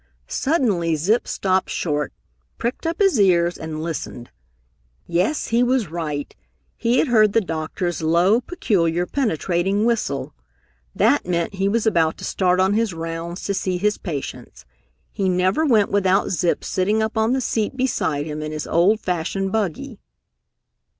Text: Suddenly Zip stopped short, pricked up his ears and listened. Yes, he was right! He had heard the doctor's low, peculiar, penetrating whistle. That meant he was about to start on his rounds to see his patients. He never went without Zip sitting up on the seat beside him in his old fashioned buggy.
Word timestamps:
Suddenly 0.25 0.95
Zip 0.95 1.27
stopped 1.27 1.69
short, 1.69 2.11
pricked 2.57 2.87
up 2.87 2.97
his 2.97 3.19
ears 3.19 3.55
and 3.55 3.83
listened. 3.83 4.31
Yes, 5.05 5.49
he 5.49 5.61
was 5.61 5.91
right! 5.91 6.35
He 6.75 6.97
had 6.97 7.09
heard 7.09 7.33
the 7.33 7.39
doctor's 7.39 8.01
low, 8.01 8.41
peculiar, 8.41 9.05
penetrating 9.05 9.85
whistle. 9.85 10.33
That 10.95 11.27
meant 11.27 11.53
he 11.53 11.69
was 11.69 11.85
about 11.85 12.17
to 12.17 12.25
start 12.25 12.59
on 12.59 12.73
his 12.73 12.95
rounds 12.95 13.43
to 13.43 13.53
see 13.53 13.77
his 13.77 13.99
patients. 13.99 14.65
He 15.11 15.29
never 15.29 15.67
went 15.67 15.91
without 15.91 16.29
Zip 16.29 16.63
sitting 16.63 17.03
up 17.03 17.15
on 17.15 17.33
the 17.33 17.39
seat 17.39 17.77
beside 17.77 18.25
him 18.25 18.41
in 18.41 18.51
his 18.51 18.65
old 18.65 18.99
fashioned 19.01 19.51
buggy. 19.51 19.99